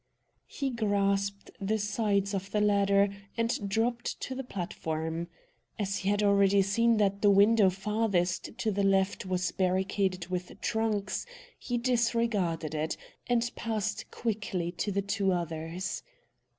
He 0.47 0.71
grasped 0.71 1.51
the 1.61 1.77
sides 1.77 2.33
of 2.33 2.49
the 2.49 2.59
ladder 2.59 3.09
and 3.37 3.69
dropped 3.69 4.19
to 4.21 4.33
the 4.33 4.43
platform. 4.43 5.27
As 5.77 5.97
he 5.97 6.09
had 6.09 6.23
already 6.23 6.63
seen 6.63 6.97
that 6.97 7.21
the 7.21 7.29
window 7.29 7.69
farthest 7.69 8.57
to 8.57 8.71
the 8.71 8.81
left 8.83 9.27
was 9.27 9.51
barricaded 9.51 10.29
with 10.29 10.59
trunks, 10.59 11.27
he 11.59 11.77
disregarded 11.77 12.73
it, 12.73 12.97
and 13.27 13.51
passed 13.55 14.09
quickly 14.09 14.71
to 14.71 14.91
the 14.91 15.03
two 15.03 15.31
others. 15.33 16.01